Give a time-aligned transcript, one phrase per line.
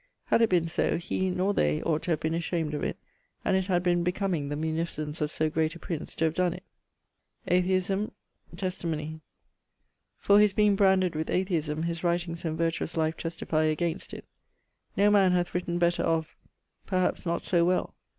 [0.25, 2.97] Had it been so, he, nor they, ought to have been ashamed of it,
[3.45, 6.55] and it had been becoming the munificence of so great a prince to have donne
[6.55, 6.63] it.
[7.47, 8.09] Atheisme.
[8.55, 9.21] Testimonie.
[10.17, 14.25] For his being branded with atheisme, his writings and vertuous life testifie against it.
[14.97, 16.35] No man hath written better of...,
[16.87, 17.93] perhaps not so well.